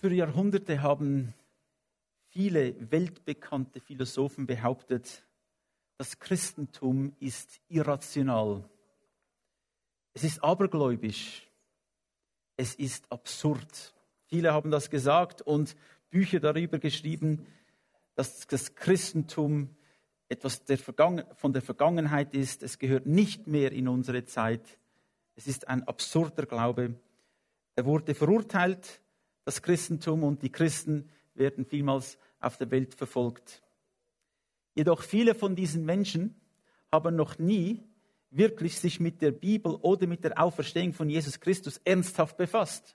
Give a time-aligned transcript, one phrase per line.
[0.00, 1.34] Für Jahrhunderte haben
[2.28, 5.26] viele weltbekannte Philosophen behauptet,
[5.96, 8.62] das Christentum ist irrational.
[10.14, 11.50] Es ist abergläubisch.
[12.56, 13.92] Es ist absurd.
[14.28, 15.74] Viele haben das gesagt und
[16.10, 17.44] Bücher darüber geschrieben,
[18.14, 19.74] dass das Christentum
[20.28, 22.62] etwas der von der Vergangenheit ist.
[22.62, 24.78] Es gehört nicht mehr in unsere Zeit.
[25.34, 26.94] Es ist ein absurder Glaube.
[27.74, 29.02] Er wurde verurteilt,
[29.48, 33.62] das Christentum, und die Christen werden vielmals auf der Welt verfolgt.
[34.74, 36.38] Jedoch viele von diesen Menschen
[36.92, 37.82] haben noch nie
[38.28, 42.94] wirklich sich mit der Bibel oder mit der Auferstehung von Jesus Christus ernsthaft befasst.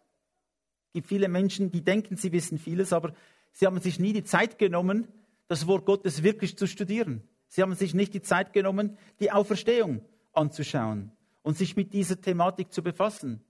[0.90, 3.16] Es gibt viele Menschen, die denken, sie wissen vieles, aber
[3.52, 5.08] sie haben sich nie die Zeit genommen,
[5.48, 7.24] das Wort Gottes wirklich zu studieren.
[7.48, 12.72] Sie haben sich nicht die Zeit genommen, die Auferstehung anzuschauen und sich mit dieser Thematik
[12.72, 13.44] zu befassen.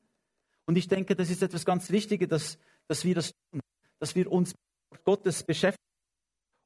[0.65, 3.61] Und ich denke, das ist etwas ganz Wichtiges, dass, dass wir das tun,
[3.99, 4.53] dass wir uns
[4.91, 5.83] mit Gottes beschäftigen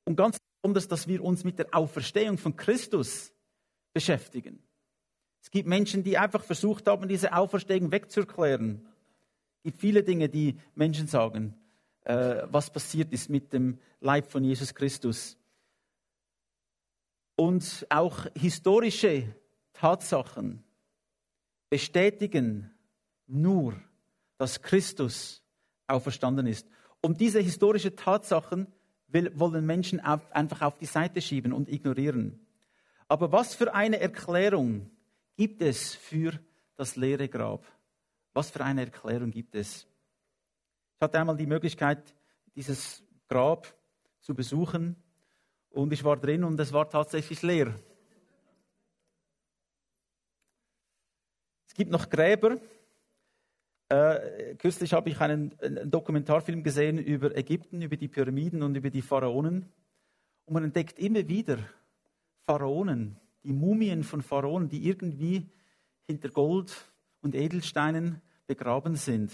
[0.06, 3.32] und ganz besonders, dass wir uns mit der Auferstehung von Christus
[3.94, 4.64] beschäftigen.
[5.42, 8.86] Es gibt Menschen, die einfach versucht haben, diese Auferstehung wegzuerklären.
[9.58, 11.56] Es gibt viele Dinge, die Menschen sagen,
[12.04, 15.38] äh, was passiert ist mit dem Leib von Jesus Christus.
[17.36, 19.36] Und auch historische
[19.74, 20.64] Tatsachen
[21.70, 22.72] bestätigen
[23.28, 23.80] nur,
[24.38, 25.44] dass Christus
[25.88, 26.68] auferstanden ist.
[27.02, 28.68] Und diese historischen Tatsachen
[29.08, 32.46] wollen Menschen einfach auf die Seite schieben und ignorieren.
[33.08, 34.92] Aber was für eine Erklärung
[35.36, 36.40] gibt es für
[36.76, 37.66] das leere Grab?
[38.34, 39.88] Was für eine Erklärung gibt es?
[40.96, 42.14] Ich hatte einmal die Möglichkeit,
[42.56, 43.74] dieses Grab
[44.20, 44.96] zu besuchen
[45.70, 47.74] und ich war drin und es war tatsächlich leer.
[51.68, 52.58] Es gibt noch Gräber.
[53.90, 58.90] Äh, kürzlich habe ich einen, einen Dokumentarfilm gesehen über Ägypten, über die Pyramiden und über
[58.90, 59.72] die Pharaonen.
[60.46, 61.60] Und man entdeckt immer wieder
[62.46, 65.50] Pharaonen, die Mumien von Pharaonen, die irgendwie
[66.06, 66.74] hinter Gold
[67.22, 69.32] und Edelsteinen begraben sind.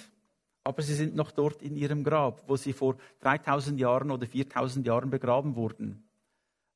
[0.63, 4.85] Aber sie sind noch dort in ihrem Grab, wo sie vor 3000 Jahren oder 4000
[4.85, 6.03] Jahren begraben wurden.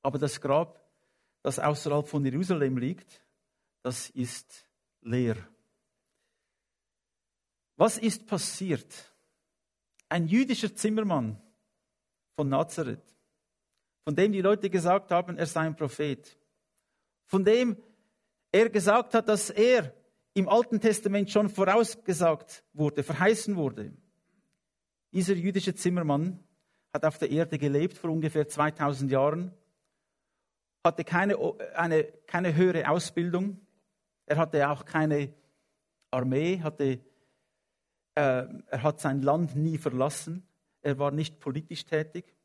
[0.02, 0.84] Aber das Grab,
[1.42, 3.22] das außerhalb von Jerusalem liegt,
[3.84, 4.68] das ist
[5.02, 5.38] leer.
[7.78, 9.14] Was ist passiert?
[10.10, 11.40] Ein jüdischer Zimmermann
[12.36, 13.16] von Nazareth,
[14.04, 16.38] von dem die Leute gesagt haben, er sei ein Prophet,
[17.26, 17.78] von dem
[18.52, 19.94] er gesagt hat, dass er
[20.34, 23.92] im Alten Testament schon vorausgesagt wurde, verheißen wurde.
[25.12, 26.44] Dieser jüdische Zimmermann
[26.94, 29.54] hat auf der Erde gelebt vor ungefähr 2000 Jahren,
[30.84, 31.38] hatte keine,
[31.76, 33.60] eine, keine höhere Ausbildung,
[34.26, 35.34] er hatte auch keine
[36.12, 37.00] Armee, hatte,
[38.18, 40.48] er hat sein Land nie verlassen,
[40.82, 42.36] er war nicht politisch tätig,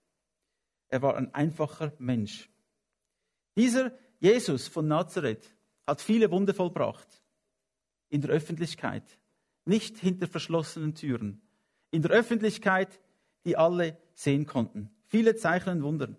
[0.88, 2.50] er war ein einfacher Mensch.
[3.56, 5.56] Dieser Jesus von Nazareth
[5.87, 7.22] hat viele Wunder vollbracht
[8.10, 9.19] in der Öffentlichkeit,
[9.65, 11.41] nicht hinter verschlossenen Türen.
[11.91, 13.00] In der Öffentlichkeit,
[13.47, 14.91] die alle sehen konnten.
[15.06, 16.16] Viele Zeichen und Wunder.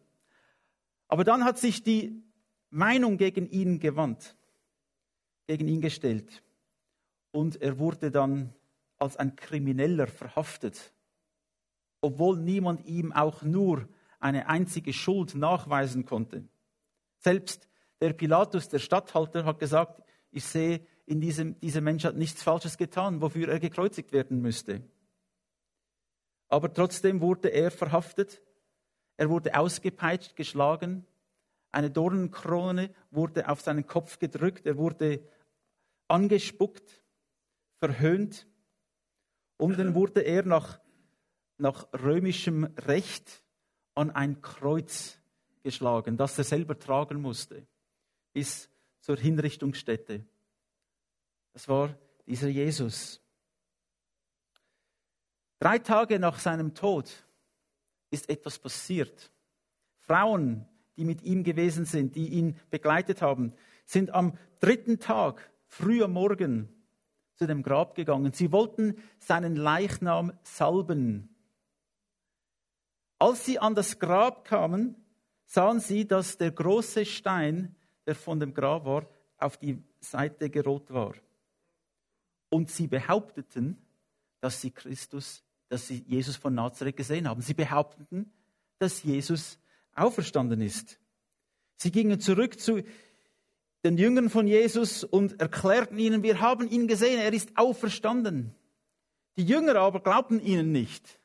[1.08, 2.24] Aber dann hat sich die
[2.72, 4.36] Meinung gegen ihn gewandt,
[5.46, 6.42] gegen ihn gestellt.
[7.32, 8.56] Und er wurde dann
[9.00, 10.94] als ein Krimineller verhaftet,
[12.02, 13.88] obwohl niemand ihm auch nur
[14.20, 16.48] eine einzige Schuld nachweisen konnte.
[17.20, 17.68] Selbst
[18.02, 22.78] der Pilatus, der Statthalter, hat gesagt, ich sehe in diesem, dieser Mensch hat nichts Falsches
[22.78, 24.82] getan, wofür er gekreuzigt werden müsste.
[26.48, 28.42] Aber trotzdem wurde er verhaftet,
[29.18, 31.06] er wurde ausgepeitscht, geschlagen,
[31.72, 35.28] eine Dornenkrone wurde auf seinen Kopf gedrückt, er wurde
[36.08, 37.04] angespuckt,
[37.80, 38.48] verhöhnt
[39.58, 40.80] und dann wurde er nach,
[41.58, 43.44] nach römischem Recht
[43.96, 45.20] an ein Kreuz
[45.64, 47.66] geschlagen, das er selber tragen musste,
[48.34, 48.70] bis
[49.00, 50.26] zur Hinrichtungsstätte.
[51.54, 53.22] Das war dieser Jesus.
[55.60, 57.10] Drei Tage nach seinem Tod
[58.10, 59.32] ist etwas passiert.
[60.00, 60.68] Frauen,
[60.98, 63.54] die mit ihm gewesen sind, die ihn begleitet haben,
[63.86, 66.83] sind am dritten Tag, früh am Morgen,
[67.36, 68.34] zu dem Grab gegangen.
[68.34, 71.30] Sie wollten seinen Leichnam salben.
[73.20, 74.96] Als sie an das Grab kamen,
[75.46, 77.76] sahen sie, dass der große Stein,
[78.06, 79.08] der von dem Grab war,
[79.38, 81.14] auf die Seite gerollt war.
[82.50, 83.78] Und sie behaupteten,
[84.40, 87.42] dass sie Christus, dass sie Jesus von Nazareth gesehen haben.
[87.42, 88.32] Sie behaupteten,
[88.78, 89.58] dass Jesus
[89.96, 91.00] auferstanden ist.
[91.78, 92.84] Sie gingen zurück zu
[93.84, 98.56] den Jüngern von Jesus und erklärten ihnen, wir haben ihn gesehen, er ist auferstanden.
[99.36, 101.20] Die Jünger aber glaubten ihnen nicht.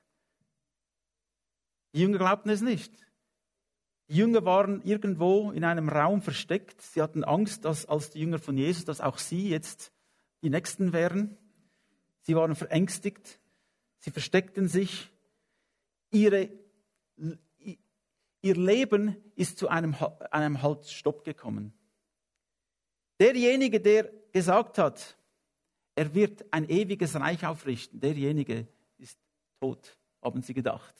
[1.94, 2.92] Die Jünger glaubten es nicht.
[4.08, 6.80] Die Jünger waren irgendwo in einem Raum versteckt.
[6.80, 9.92] Sie hatten Angst, dass als die Jünger von Jesus, dass auch sie jetzt
[10.42, 11.36] die Nächsten wären.
[12.22, 13.38] Sie waren verängstigt.
[13.98, 15.10] Sie versteckten sich.
[16.10, 16.48] Ihre,
[18.40, 19.94] ihr Leben ist zu einem,
[20.30, 21.74] einem Halt Stopp gekommen.
[23.20, 25.16] Derjenige, der gesagt hat,
[25.94, 28.68] er wird ein ewiges Reich aufrichten, derjenige
[28.98, 29.18] ist
[29.60, 30.94] tot, haben sie gedacht.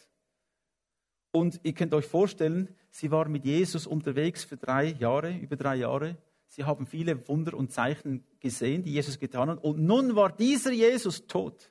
[1.31, 5.77] Und ihr könnt euch vorstellen, sie waren mit Jesus unterwegs für drei Jahre, über drei
[5.77, 6.17] Jahre.
[6.49, 9.63] Sie haben viele Wunder und Zeichen gesehen, die Jesus getan hat.
[9.63, 11.71] Und nun war dieser Jesus tot.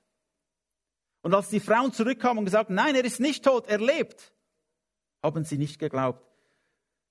[1.22, 4.34] Und als die Frauen zurückkamen und gesagt, nein, er ist nicht tot, er lebt,
[5.22, 6.24] haben sie nicht geglaubt.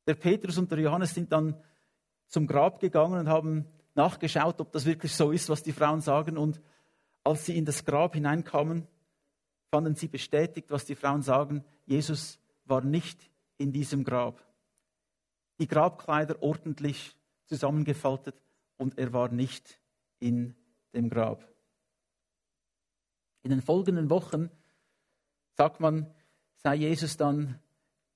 [0.06, 1.62] Der Petrus und der Johannes sind dann
[2.28, 6.36] zum Grab gegangen und haben nachgeschaut, ob das wirklich so ist, was die Frauen sagen.
[6.36, 6.60] Und
[7.24, 8.86] als sie in das Grab hineinkamen,
[9.70, 11.64] fanden sie bestätigt, was die Frauen sagen.
[11.84, 14.44] Jesus war nicht in diesem Grab.
[15.58, 18.42] Die Grabkleider ordentlich zusammengefaltet
[18.76, 19.80] und er war nicht
[20.18, 20.54] in
[20.94, 21.46] dem Grab.
[23.42, 24.50] In den folgenden Wochen,
[25.54, 26.12] sagt man,
[26.56, 27.58] sei Jesus dann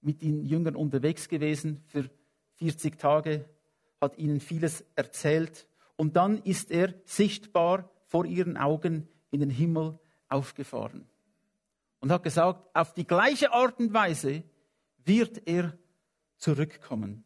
[0.00, 2.10] mit den Jüngern unterwegs gewesen für
[2.56, 3.48] 40 Tage,
[4.00, 5.66] hat ihnen vieles erzählt
[5.96, 9.98] und dann ist er sichtbar vor ihren Augen in den Himmel
[10.28, 11.06] aufgefahren
[12.00, 14.42] und hat gesagt, auf die gleiche Art und Weise
[15.04, 15.76] wird er
[16.38, 17.24] zurückkommen.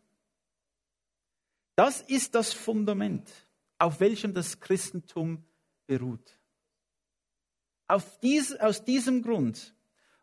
[1.77, 3.31] Das ist das Fundament,
[3.79, 5.45] auf welchem das Christentum
[5.87, 6.39] beruht.
[8.23, 9.75] Dies, aus diesem Grund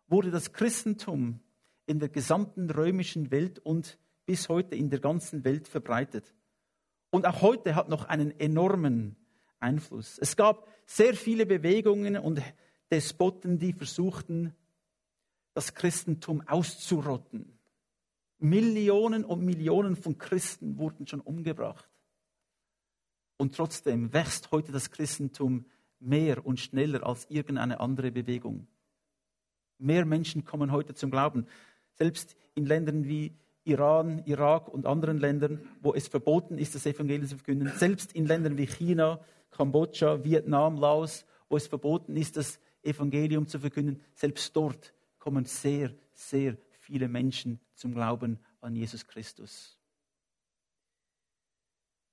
[0.07, 1.39] wurde das Christentum
[1.85, 6.33] in der gesamten römischen Welt und bis heute in der ganzen Welt verbreitet.
[7.11, 9.15] Und auch heute hat noch einen enormen
[9.59, 10.17] Einfluss.
[10.17, 12.41] Es gab sehr viele Bewegungen und
[12.89, 14.55] Despoten, die versuchten,
[15.53, 17.59] das Christentum auszurotten.
[18.39, 21.87] Millionen und Millionen von Christen wurden schon umgebracht.
[23.37, 25.65] Und trotzdem wächst heute das Christentum
[25.99, 28.67] mehr und schneller als irgendeine andere Bewegung.
[29.77, 31.47] Mehr Menschen kommen heute zum Glauben.
[31.93, 37.27] Selbst in Ländern wie Iran, Irak und anderen Ländern, wo es verboten ist, das Evangelium
[37.27, 37.71] zu verkünden.
[37.75, 39.19] Selbst in Ländern wie China,
[39.51, 44.01] Kambodscha, Vietnam, Laos, wo es verboten ist, das Evangelium zu verkünden.
[44.15, 49.77] Selbst dort kommen sehr, sehr viele Menschen zum Glauben an Jesus Christus.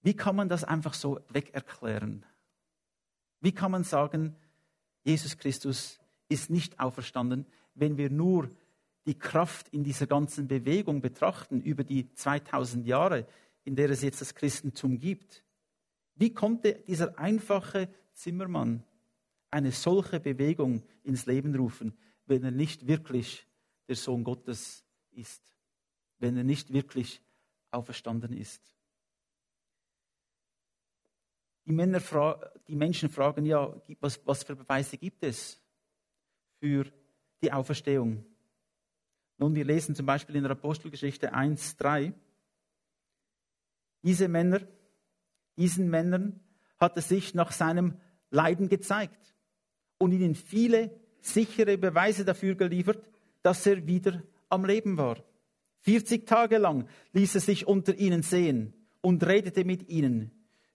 [0.03, 2.25] Wie kann man das einfach so wegerklären?
[3.41, 4.37] Wie kann man sagen,
[5.05, 5.99] Jesus Christus
[6.29, 8.51] ist nicht auferstanden, wenn wir nur
[9.09, 13.27] die Kraft in dieser ganzen Bewegung betrachten über die 2000 Jahre,
[13.65, 15.43] in der es jetzt das Christentum gibt?
[16.15, 18.85] Wie konnte dieser einfache Zimmermann
[19.51, 21.97] eine solche Bewegung ins Leben rufen,
[22.27, 23.47] wenn er nicht wirklich
[23.89, 25.43] der Sohn Gottes ist,
[26.19, 27.23] wenn er nicht wirklich
[27.71, 28.61] auferstanden ist?
[31.65, 32.03] Die, Männer,
[32.69, 35.59] die Menschen fragen ja, was, was für Beweise gibt es
[36.61, 36.85] für
[37.41, 38.23] die Auferstehung?
[39.39, 42.13] Nun, wir lesen zum Beispiel in der Apostelgeschichte 1, 3.
[44.03, 44.61] Diese Männer,
[45.57, 46.41] diesen Männern
[46.79, 47.95] hat er sich nach seinem
[48.31, 49.35] Leiden gezeigt
[49.97, 50.91] und ihnen viele
[51.21, 53.09] sichere Beweise dafür geliefert,
[53.43, 55.23] dass er wieder am Leben war.
[55.81, 60.33] 40 Tage lang ließ er sich unter ihnen sehen und redete mit ihnen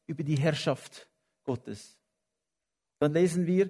[0.08, 1.10] über die Herrschaft
[1.44, 1.98] Gottes.
[3.00, 3.70] Dann lesen wir,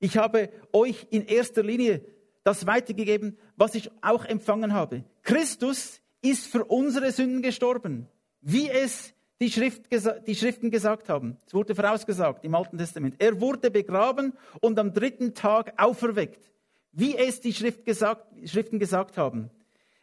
[0.00, 2.04] ich habe euch in erster Linie
[2.44, 5.04] das weitergegeben, was ich auch empfangen habe.
[5.22, 8.06] Christus ist für unsere Sünden gestorben,
[8.40, 9.82] wie es die, Schrift,
[10.26, 11.38] die Schriften gesagt haben.
[11.46, 13.16] Es wurde vorausgesagt im Alten Testament.
[13.18, 16.52] Er wurde begraben und am dritten Tag auferweckt,
[16.92, 19.50] wie es die Schrift gesagt, Schriften gesagt haben.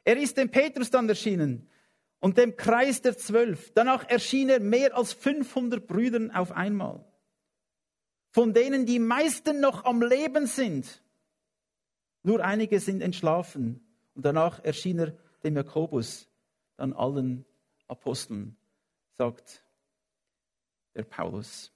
[0.03, 1.69] Er ist dem Petrus dann erschienen
[2.19, 3.71] und dem Kreis der Zwölf.
[3.74, 7.05] Danach erschien er mehr als 500 Brüdern auf einmal,
[8.29, 11.03] von denen die meisten noch am Leben sind.
[12.23, 13.85] Nur einige sind entschlafen.
[14.13, 16.27] Und danach erschien er dem Jakobus,
[16.77, 17.45] dann allen
[17.87, 18.57] Aposteln,
[19.17, 19.63] sagt
[20.93, 21.71] der Paulus.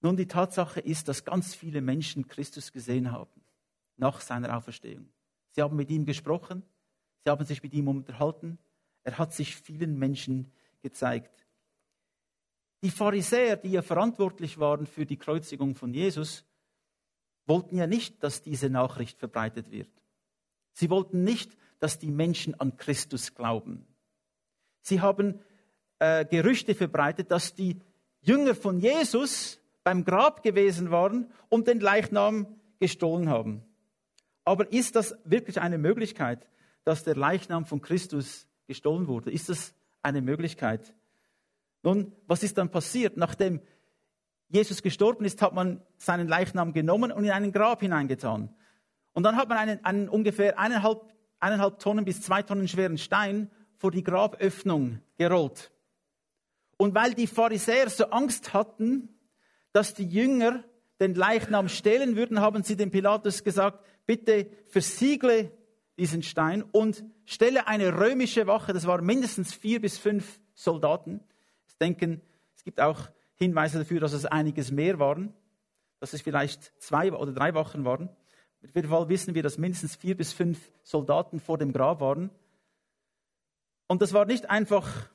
[0.00, 3.42] Nun, die Tatsache ist, dass ganz viele Menschen Christus gesehen haben
[3.96, 5.08] nach seiner Auferstehung.
[5.50, 6.62] Sie haben mit ihm gesprochen,
[7.24, 8.58] sie haben sich mit ihm unterhalten,
[9.04, 11.46] er hat sich vielen Menschen gezeigt.
[12.82, 16.44] Die Pharisäer, die ja verantwortlich waren für die Kreuzigung von Jesus,
[17.46, 19.90] wollten ja nicht, dass diese Nachricht verbreitet wird.
[20.72, 23.86] Sie wollten nicht, dass die Menschen an Christus glauben.
[24.80, 25.40] Sie haben
[25.98, 27.80] äh, Gerüchte verbreitet, dass die
[28.20, 32.46] Jünger von Jesus beim Grab gewesen waren und den Leichnam
[32.78, 33.62] gestohlen haben.
[34.44, 36.48] Aber ist das wirklich eine Möglichkeit,
[36.84, 39.30] dass der Leichnam von Christus gestohlen wurde?
[39.30, 40.94] Ist das eine Möglichkeit?
[41.82, 43.16] Nun, was ist dann passiert?
[43.16, 43.60] Nachdem
[44.52, 48.54] Jesus gestorben ist, hat man seinen Leichnam genommen und in einen Grab hineingetan.
[49.14, 51.00] Und dann hat man einen, einen ungefähr eineinhalb,
[51.40, 55.72] eineinhalb Tonnen bis zwei Tonnen schweren Stein vor die Graböffnung gerollt.
[56.76, 59.08] Und weil die Pharisäer so Angst hatten,
[59.72, 60.62] dass die Jünger
[61.00, 65.50] den Leichnam stehlen würden, haben sie dem Pilatus gesagt, bitte versiegle
[65.96, 71.20] diesen Stein und stelle eine römische Wache, das waren mindestens vier bis fünf Soldaten.
[71.68, 72.20] Ich denke,
[72.54, 73.08] es gibt auch
[73.42, 75.34] Hinweise dafür, dass es einiges mehr waren,
[76.00, 78.08] dass es vielleicht zwei oder drei Wachen waren.
[78.64, 82.30] Auf jeden Fall wissen wir, dass mindestens vier bis fünf Soldaten vor dem Grab waren.
[83.88, 85.10] Und das waren nicht einfach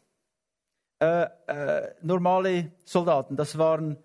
[0.99, 3.97] äh, äh, normale Soldaten, das waren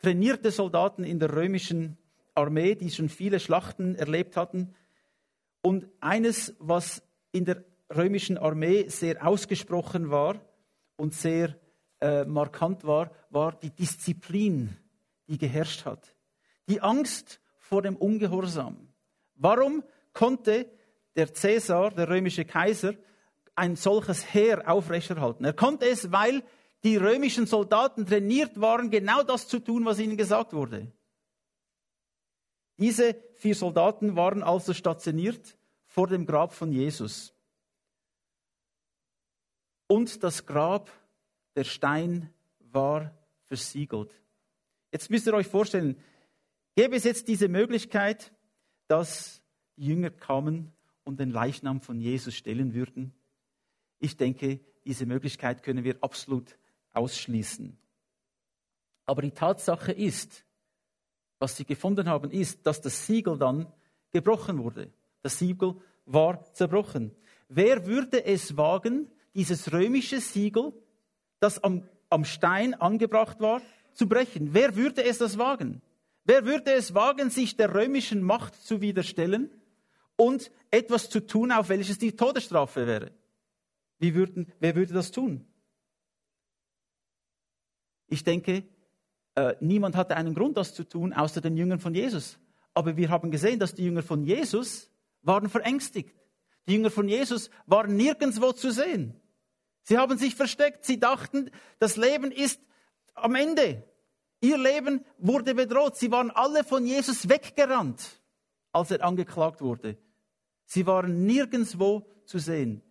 [0.00, 1.96] trainierte Soldaten in der römischen
[2.34, 4.74] Armee, die schon viele Schlachten erlebt hatten.
[5.62, 7.64] Und eines, was in der
[7.94, 10.40] römischen Armee sehr ausgesprochen war
[10.96, 11.56] und sehr
[12.02, 14.76] äh, markant war, war die Disziplin,
[15.28, 16.14] die geherrscht hat.
[16.68, 18.88] Die Angst vor dem Ungehorsam.
[19.34, 20.68] Warum konnte
[21.14, 22.94] der Cäsar, der römische Kaiser,
[23.54, 25.44] ein solches Heer aufrechterhalten?
[25.44, 26.42] Er konnte es, weil
[26.82, 30.90] die römischen Soldaten trainiert waren, genau das zu tun, was ihnen gesagt wurde.
[32.78, 37.32] Diese vier Soldaten waren also stationiert vor dem Grab von Jesus.
[39.86, 40.90] Und das Grab,
[41.54, 44.10] der Stein war versiegelt.
[44.90, 45.96] Jetzt müsst ihr euch vorstellen,
[46.74, 48.32] gäbe es jetzt diese Möglichkeit,
[48.88, 49.42] dass
[49.76, 50.72] die Jünger kamen
[51.04, 53.12] und den Leichnam von Jesus stellen würden?
[53.98, 56.56] Ich denke, diese Möglichkeit können wir absolut
[56.92, 57.76] ausschließen.
[59.06, 60.44] Aber die Tatsache ist,
[61.38, 63.72] was sie gefunden haben, ist, dass das Siegel dann
[64.10, 64.92] gebrochen wurde.
[65.22, 67.14] Das Siegel war zerbrochen.
[67.48, 70.72] Wer würde es wagen, dieses römische Siegel,
[71.42, 73.60] das am, am Stein angebracht war,
[73.92, 74.54] zu brechen?
[74.54, 75.82] Wer würde es das wagen?
[76.24, 79.50] Wer würde es wagen, sich der römischen Macht zu widerstellen
[80.16, 83.10] und etwas zu tun, auf welches die Todesstrafe wäre?
[83.98, 85.46] Wie würden, wer würde das tun?
[88.08, 88.64] Ich denke,
[89.34, 92.38] äh, niemand hatte einen Grund, das zu tun, außer den Jüngern von Jesus.
[92.74, 94.90] Aber wir haben gesehen, dass die Jünger von Jesus
[95.22, 96.14] waren verängstigt.
[96.68, 99.21] Die Jünger von Jesus waren nirgendwo zu sehen.
[99.82, 100.84] Sie haben sich versteckt.
[100.84, 102.60] Sie dachten, das Leben ist
[103.14, 103.84] am Ende.
[104.40, 105.96] Ihr Leben wurde bedroht.
[105.96, 108.20] Sie waren alle von Jesus weggerannt,
[108.72, 109.96] als er angeklagt wurde.
[110.64, 112.82] Sie waren nirgendwo zu sehen.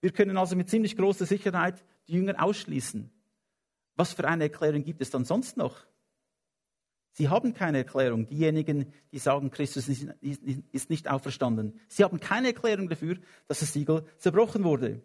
[0.00, 3.10] Wir können also mit ziemlich großer Sicherheit die Jünger ausschließen.
[3.96, 5.76] Was für eine Erklärung gibt es dann sonst noch?
[7.12, 8.26] Sie haben keine Erklärung.
[8.26, 11.80] Diejenigen, die sagen, Christus ist nicht auferstanden.
[11.88, 13.16] Sie haben keine Erklärung dafür,
[13.48, 15.02] dass das Siegel zerbrochen wurde.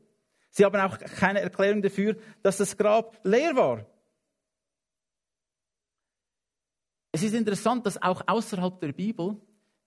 [0.56, 3.88] Sie haben auch keine Erklärung dafür, dass das Grab leer war.
[7.12, 9.36] Es ist interessant, dass auch außerhalb der Bibel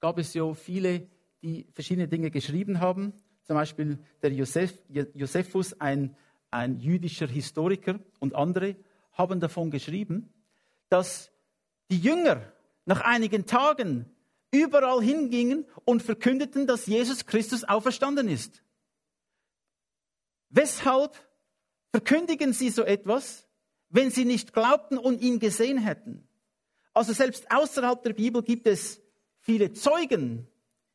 [0.00, 1.06] gab es ja viele,
[1.40, 3.12] die verschiedene Dinge geschrieben haben.
[3.44, 4.74] Zum Beispiel der Joseph,
[5.14, 6.16] Josephus, ein,
[6.50, 8.74] ein jüdischer Historiker und andere
[9.12, 10.32] haben davon geschrieben,
[10.88, 11.30] dass
[11.92, 12.42] die Jünger
[12.86, 14.10] nach einigen Tagen
[14.50, 18.64] überall hingingen und verkündeten, dass Jesus Christus auferstanden ist.
[20.50, 21.16] Weshalb
[21.90, 23.46] verkündigen sie so etwas,
[23.88, 26.28] wenn sie nicht glaubten und ihn gesehen hätten?
[26.92, 29.00] Also selbst außerhalb der Bibel gibt es
[29.40, 30.48] viele Zeugen,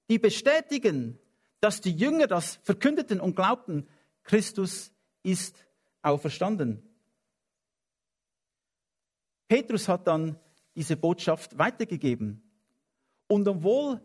[0.10, 1.20] die bestätigen,
[1.60, 3.88] dass die Jünger das verkündeten und glaubten,
[4.24, 4.91] Christus
[5.24, 5.65] ist
[6.01, 6.81] auferstanden.
[9.48, 10.39] Petrus hat dann
[10.75, 12.41] diese Botschaft weitergegeben.
[13.27, 14.01] Und obwohl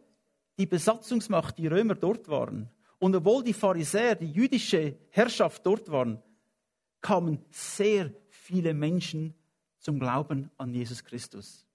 [0.58, 6.22] die Besatzungsmacht, die Römer dort waren, und obwohl die Pharisäer, die jüdische Herrschaft dort waren,
[7.00, 9.34] kamen sehr viele Menschen
[9.78, 11.66] zum Glauben an Jesus Christus.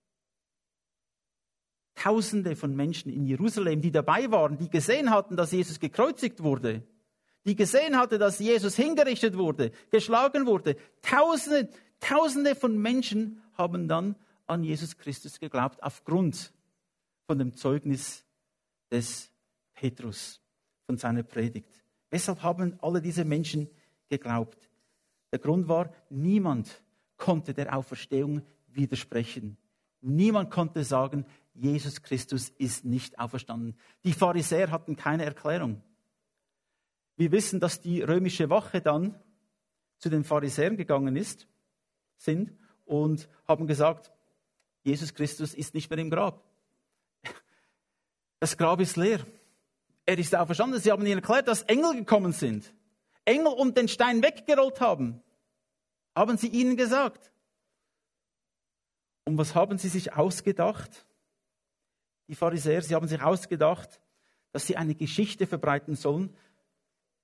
[1.96, 6.84] Tausende von Menschen in Jerusalem, die dabei waren, die gesehen hatten, dass Jesus gekreuzigt wurde,
[7.46, 10.76] die gesehen hatten, dass Jesus hingerichtet wurde, geschlagen wurde.
[11.02, 11.70] Tausende,
[12.02, 14.16] Tausende von Menschen haben dann
[14.48, 16.52] an Jesus Christus geglaubt aufgrund
[17.28, 18.26] von dem Zeugnis
[18.90, 19.32] des
[19.74, 20.41] Petrus,
[20.86, 21.84] von seiner Predigt.
[22.10, 23.70] Weshalb haben alle diese Menschen
[24.10, 24.70] geglaubt?
[25.32, 26.84] Der Grund war, niemand
[27.18, 29.58] konnte der Auferstehung widersprechen.
[30.02, 33.78] Niemand konnte sagen, Jesus Christus ist nicht auferstanden.
[34.04, 35.82] Die Pharisäer hatten keine Erklärung.
[37.18, 39.16] Wir wissen, dass die römische Wache dann
[40.00, 41.48] zu den Pharisäern gegangen ist,
[42.18, 44.12] sind und haben gesagt,
[44.84, 46.44] Jesus Christus ist nicht mehr im Grab.
[48.40, 49.20] Das Grab ist leer.
[50.06, 50.80] Er ist auferstanden.
[50.80, 52.74] Sie haben ihnen erklärt, dass Engel gekommen sind.
[53.26, 55.22] Engel und den Stein weggerollt haben.
[56.16, 57.32] Haben sie ihnen gesagt.
[59.26, 61.06] Und was haben sie sich ausgedacht?
[62.28, 64.02] Die Pharisäer, sie haben sich ausgedacht,
[64.52, 66.36] dass sie eine Geschichte verbreiten sollen,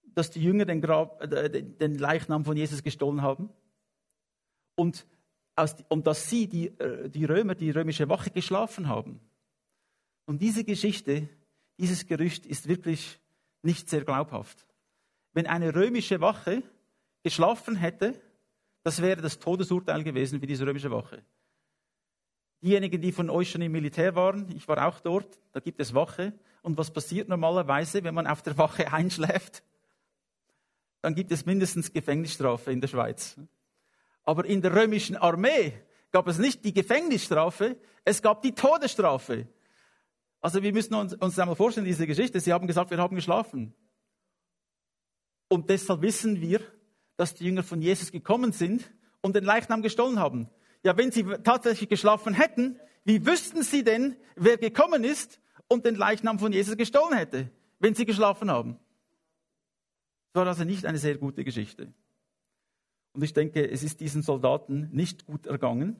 [0.04, 3.50] dass die Jünger den, Grab, äh, den Leichnam von Jesus gestohlen haben
[4.76, 5.06] und,
[5.56, 9.20] aus, und dass sie, die, äh, die Römer, die römische Wache geschlafen haben.
[10.26, 11.30] Und diese Geschichte,
[11.78, 13.20] dieses Gerücht ist wirklich
[13.62, 14.66] nicht sehr glaubhaft.
[15.34, 16.64] Wenn eine römische Wache
[17.24, 18.20] geschlafen hätte,
[18.84, 21.24] das wäre das Todesurteil gewesen für diese römische Wache.
[22.62, 25.94] Diejenigen, die von euch schon im Militär waren, ich war auch dort, da gibt es
[25.94, 26.34] Wache.
[26.64, 29.64] Und was passiert normalerweise, wenn man auf der Wache einschläft?
[31.02, 33.38] Dann gibt es mindestens Gefängnisstrafe in der Schweiz.
[34.24, 35.74] Aber in der römischen Armee
[36.12, 39.48] gab es nicht die Gefängnisstrafe, es gab die Todesstrafe.
[40.42, 42.40] Also wir müssen uns, uns einmal vorstellen, diese Geschichte.
[42.40, 43.74] Sie haben gesagt, wir haben geschlafen.
[45.50, 46.62] Und deshalb wissen wir,
[47.16, 48.92] dass die Jünger von Jesus gekommen sind
[49.22, 50.50] und den Leichnam gestohlen haben.
[50.84, 55.96] Ja, wenn sie tatsächlich geschlafen hätten, wie wüssten sie denn, wer gekommen ist und den
[55.96, 58.78] Leichnam von Jesus gestohlen hätte, wenn sie geschlafen haben?
[60.34, 61.94] Das war also nicht eine sehr gute Geschichte.
[63.14, 66.00] Und ich denke, es ist diesen Soldaten nicht gut ergangen,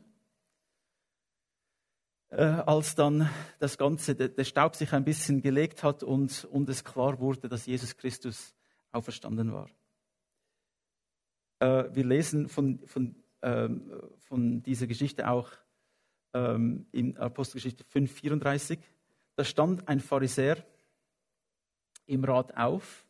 [2.30, 3.30] äh, als dann
[3.60, 7.66] das Ganze, der Staub sich ein bisschen gelegt hat und, und es klar wurde, dass
[7.66, 8.54] Jesus Christus
[8.92, 9.70] auferstanden war.
[11.60, 15.52] Äh, wir lesen von, von, ähm, von dieser Geschichte auch
[16.34, 18.80] ähm, in Apostelgeschichte 5,34.
[19.36, 20.64] Da stand ein Pharisäer
[22.06, 23.06] im Rat auf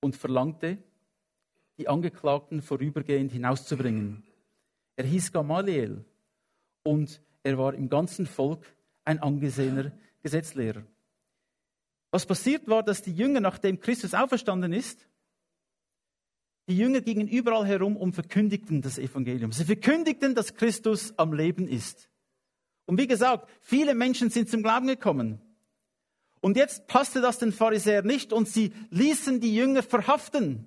[0.00, 0.78] und verlangte,
[1.78, 4.24] die Angeklagten vorübergehend hinauszubringen.
[4.96, 6.04] Er hieß Gamaliel
[6.82, 8.60] und er war im ganzen Volk
[9.04, 10.82] ein angesehener Gesetzlehrer.
[12.10, 15.06] Was passiert war, dass die Jünger, nachdem Christus auferstanden ist,
[16.68, 19.52] die Jünger gingen überall herum und verkündigten das Evangelium.
[19.52, 22.10] Sie verkündigten, dass Christus am Leben ist.
[22.86, 25.40] Und wie gesagt, viele Menschen sind zum Glauben gekommen.
[26.40, 30.66] Und jetzt passte das den Pharisäern nicht und sie ließen die Jünger verhaften.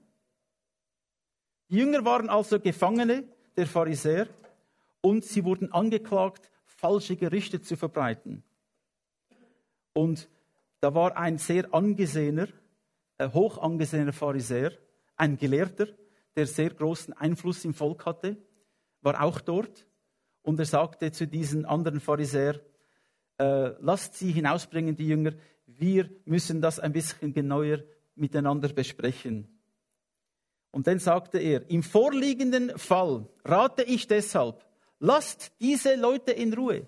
[1.69, 3.25] Die Jünger waren also Gefangene
[3.57, 4.29] der Pharisäer
[5.01, 8.43] und sie wurden angeklagt, falsche Gerüchte zu verbreiten.
[9.93, 10.29] Und
[10.79, 12.47] da war ein sehr angesehener,
[13.17, 14.71] äh, hoch angesehener Pharisäer,
[15.17, 15.87] ein Gelehrter,
[16.37, 18.37] der sehr großen Einfluss im Volk hatte,
[19.01, 19.85] war auch dort.
[20.41, 22.59] Und er sagte zu diesen anderen Pharisäern,
[23.39, 25.33] äh, lasst sie hinausbringen, die Jünger,
[25.65, 27.79] wir müssen das ein bisschen genauer
[28.15, 29.47] miteinander besprechen.
[30.71, 34.63] Und dann sagte er, im vorliegenden Fall rate ich deshalb,
[34.99, 36.87] lasst diese Leute in Ruhe.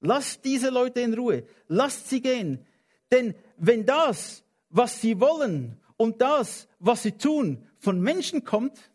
[0.00, 1.46] Lasst diese Leute in Ruhe.
[1.68, 2.66] Lasst sie gehen.
[3.10, 8.90] Denn wenn das, was sie wollen und das, was sie tun, von Menschen kommt,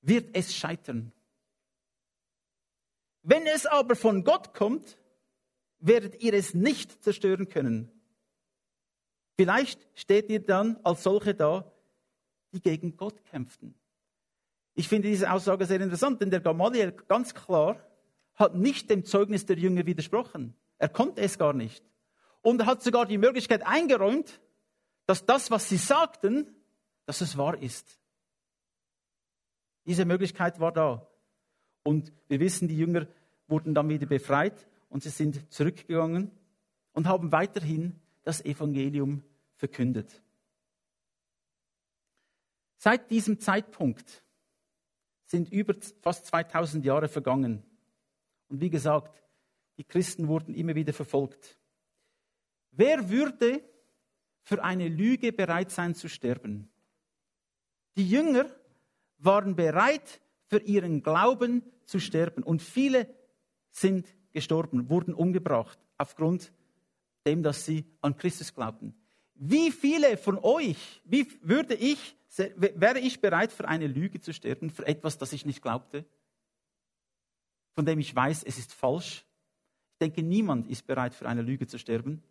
[0.00, 1.12] wird es scheitern.
[3.22, 4.96] Wenn es aber von Gott kommt,
[5.80, 7.90] werdet ihr es nicht zerstören können.
[9.36, 11.70] Vielleicht steht ihr dann als solche da,
[12.52, 13.77] die gegen Gott kämpften.
[14.78, 17.84] Ich finde diese Aussage sehr interessant, denn der Gamaliel ganz klar
[18.36, 20.54] hat nicht dem Zeugnis der Jünger widersprochen.
[20.78, 21.84] Er konnte es gar nicht.
[22.42, 24.40] Und er hat sogar die Möglichkeit eingeräumt,
[25.04, 26.54] dass das, was sie sagten,
[27.06, 27.98] dass es wahr ist.
[29.84, 31.10] Diese Möglichkeit war da.
[31.82, 33.08] Und wir wissen, die Jünger
[33.48, 36.30] wurden dann wieder befreit und sie sind zurückgegangen
[36.92, 39.24] und haben weiterhin das Evangelium
[39.56, 40.22] verkündet.
[42.76, 44.22] Seit diesem Zeitpunkt
[45.28, 47.62] sind über fast 2000 Jahre vergangen.
[48.48, 49.22] Und wie gesagt,
[49.76, 51.58] die Christen wurden immer wieder verfolgt.
[52.72, 53.62] Wer würde
[54.42, 56.68] für eine Lüge bereit sein zu sterben?
[57.96, 58.46] Die Jünger
[59.18, 62.42] waren bereit, für ihren Glauben zu sterben.
[62.42, 63.14] Und viele
[63.70, 66.52] sind gestorben, wurden umgebracht aufgrund
[67.26, 68.94] dem, dass sie an Christus glaubten.
[69.38, 72.16] Wie viele von euch, wie würde ich,
[72.56, 76.04] wäre ich bereit für eine Lüge zu sterben, für etwas, das ich nicht glaubte?
[77.78, 79.24] von dem ich weiß, es ist falsch.
[79.92, 82.24] Ich denke, niemand ist bereit, für eine Lüge zu sterben.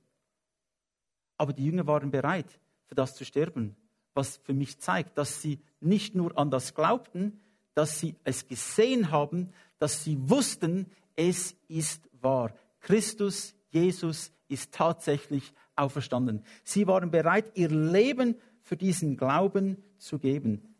[1.37, 3.77] Aber die Jünger waren bereit, für das zu sterben,
[4.13, 7.39] was für mich zeigt, dass sie nicht nur an das glaubten,
[7.75, 12.53] dass sie es gesehen haben, dass sie wussten, es ist wahr.
[12.81, 16.43] Christus, Jesus ist tatsächlich auferstanden.
[16.63, 20.75] Sie waren bereit, ihr Leben für diesen Glauben zu geben.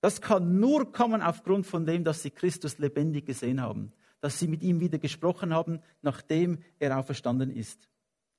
[0.00, 4.48] Das kann nur kommen aufgrund von dem, dass sie Christus lebendig gesehen haben dass sie
[4.48, 7.88] mit ihm wieder gesprochen haben, nachdem er auferstanden ist.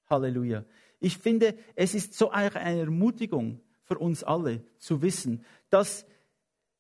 [0.10, 0.66] Halleluja.
[1.00, 6.06] Ich finde, es ist so eine Ermutigung für uns alle zu wissen, dass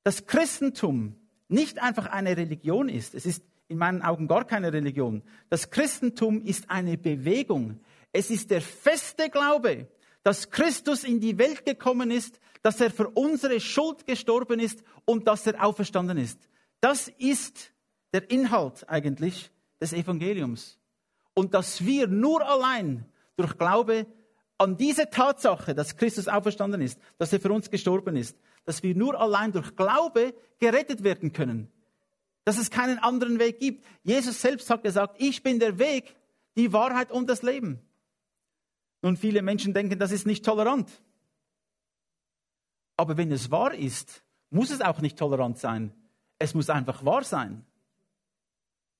[0.03, 1.15] das Christentum
[1.47, 3.15] nicht einfach eine Religion ist.
[3.15, 5.23] Es ist in meinen Augen gar keine Religion.
[5.49, 7.79] Das Christentum ist eine Bewegung.
[8.11, 9.87] Es ist der feste Glaube,
[10.23, 15.27] dass Christus in die Welt gekommen ist, dass er für unsere Schuld gestorben ist und
[15.27, 16.49] dass er auferstanden ist.
[16.81, 17.71] Das ist
[18.13, 20.77] der Inhalt eigentlich des Evangeliums.
[21.33, 24.07] Und dass wir nur allein durch Glaube
[24.57, 28.95] an diese Tatsache, dass Christus auferstanden ist, dass er für uns gestorben ist, dass wir
[28.95, 31.71] nur allein durch Glaube gerettet werden können.
[32.43, 33.85] Dass es keinen anderen Weg gibt.
[34.03, 36.15] Jesus selbst hat gesagt, ich bin der Weg,
[36.55, 37.87] die Wahrheit und das Leben.
[39.07, 41.01] Nun, viele Menschen denken, das ist nicht tolerant.
[42.97, 45.93] Aber wenn es wahr ist, muss es auch nicht tolerant sein.
[46.39, 47.65] Es muss einfach wahr sein.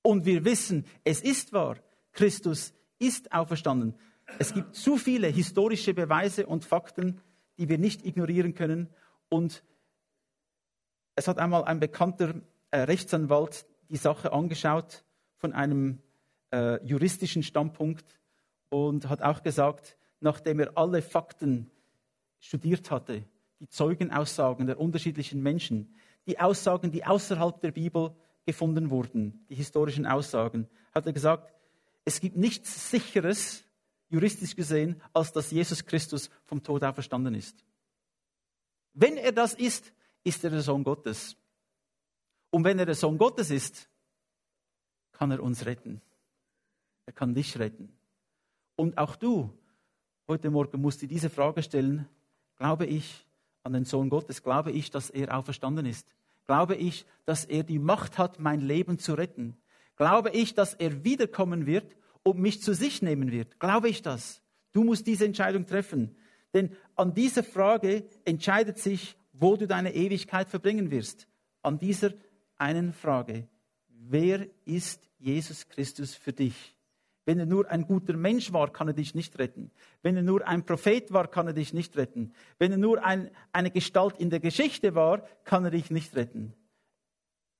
[0.00, 1.76] Und wir wissen, es ist wahr.
[2.12, 3.96] Christus ist auferstanden.
[4.38, 7.20] Es gibt zu viele historische Beweise und Fakten,
[7.58, 8.88] die wir nicht ignorieren können.
[9.28, 9.62] Und
[11.16, 12.40] es hat einmal ein bekannter
[12.70, 15.04] äh, Rechtsanwalt die Sache angeschaut
[15.36, 16.00] von einem
[16.50, 18.18] äh, juristischen Standpunkt
[18.70, 21.70] und hat auch gesagt, nachdem er alle Fakten
[22.40, 23.24] studiert hatte,
[23.60, 25.94] die Zeugenaussagen der unterschiedlichen Menschen,
[26.26, 28.14] die Aussagen, die außerhalb der Bibel
[28.46, 31.52] gefunden wurden, die historischen Aussagen, hat er gesagt,
[32.04, 33.64] es gibt nichts Sicheres,
[34.08, 37.64] juristisch gesehen, als dass Jesus Christus vom Tod auferstanden ist.
[38.94, 39.92] Wenn er das ist,
[40.24, 41.36] ist er der Sohn Gottes.
[42.50, 43.88] Und wenn er der Sohn Gottes ist,
[45.12, 46.00] kann er uns retten.
[47.06, 47.92] Er kann dich retten.
[48.76, 49.52] Und auch du,
[50.28, 52.06] heute Morgen musst du diese Frage stellen,
[52.58, 53.26] glaube ich
[53.62, 56.14] an den Sohn Gottes, glaube ich, dass er auferstanden ist?
[56.46, 59.56] Glaube ich, dass er die Macht hat, mein Leben zu retten?
[59.96, 63.58] Glaube ich, dass er wiederkommen wird und mich zu sich nehmen wird.
[63.58, 64.42] Glaube ich das?
[64.72, 66.14] Du musst diese Entscheidung treffen.
[66.52, 71.26] Denn an dieser Frage entscheidet sich, wo du deine Ewigkeit verbringen wirst.
[71.62, 72.12] An dieser
[72.58, 73.48] einen Frage.
[73.88, 76.77] Wer ist Jesus Christus für dich?
[77.28, 79.70] Wenn er nur ein guter Mensch war, kann er dich nicht retten.
[80.00, 82.32] Wenn er nur ein Prophet war, kann er dich nicht retten.
[82.58, 86.54] Wenn er nur ein, eine Gestalt in der Geschichte war, kann er dich nicht retten.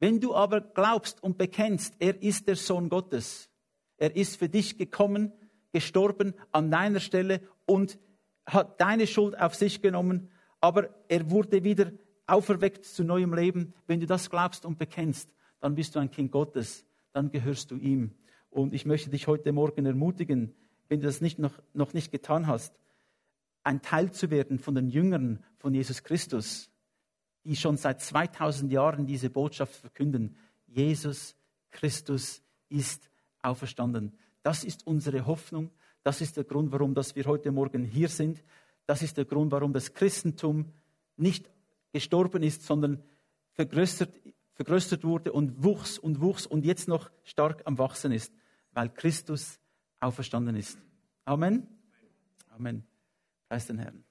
[0.00, 3.50] Wenn du aber glaubst und bekennst, er ist der Sohn Gottes,
[3.98, 5.34] er ist für dich gekommen,
[5.70, 7.98] gestorben an deiner Stelle und
[8.46, 10.30] hat deine Schuld auf sich genommen,
[10.62, 11.92] aber er wurde wieder
[12.26, 13.74] auferweckt zu neuem Leben.
[13.86, 15.28] Wenn du das glaubst und bekennst,
[15.60, 18.14] dann bist du ein Kind Gottes, dann gehörst du ihm.
[18.58, 20.52] Und ich möchte dich heute Morgen ermutigen,
[20.88, 22.74] wenn du das nicht noch, noch nicht getan hast,
[23.62, 26.68] ein Teil zu werden von den Jüngern von Jesus Christus,
[27.44, 30.34] die schon seit 2000 Jahren diese Botschaft verkünden.
[30.66, 31.36] Jesus
[31.70, 33.08] Christus ist
[33.42, 34.12] auferstanden.
[34.42, 35.70] Das ist unsere Hoffnung.
[36.02, 38.42] Das ist der Grund, warum dass wir heute Morgen hier sind.
[38.86, 40.72] Das ist der Grund, warum das Christentum
[41.16, 41.48] nicht
[41.92, 43.04] gestorben ist, sondern
[43.52, 44.12] vergrößert,
[44.54, 48.32] vergrößert wurde und wuchs und wuchs und jetzt noch stark am Wachsen ist,
[48.78, 49.58] weil Christus
[49.98, 50.78] auferstanden ist.
[51.24, 51.66] Amen.
[52.50, 52.86] Amen.
[53.48, 54.04] Preis den Herrn.